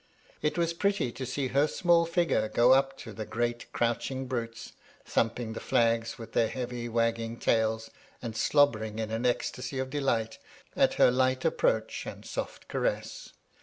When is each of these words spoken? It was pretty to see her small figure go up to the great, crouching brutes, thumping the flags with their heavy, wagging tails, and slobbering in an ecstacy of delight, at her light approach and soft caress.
It 0.41 0.57
was 0.57 0.73
pretty 0.73 1.11
to 1.11 1.27
see 1.27 1.49
her 1.49 1.67
small 1.67 2.07
figure 2.07 2.49
go 2.49 2.73
up 2.73 2.97
to 3.01 3.13
the 3.13 3.23
great, 3.23 3.71
crouching 3.71 4.25
brutes, 4.25 4.73
thumping 5.05 5.53
the 5.53 5.59
flags 5.59 6.17
with 6.17 6.31
their 6.31 6.47
heavy, 6.47 6.89
wagging 6.89 7.37
tails, 7.37 7.91
and 8.19 8.35
slobbering 8.35 8.97
in 8.97 9.11
an 9.11 9.27
ecstacy 9.27 9.77
of 9.77 9.91
delight, 9.91 10.39
at 10.75 10.95
her 10.95 11.11
light 11.11 11.45
approach 11.45 12.07
and 12.07 12.25
soft 12.25 12.67
caress. 12.67 13.33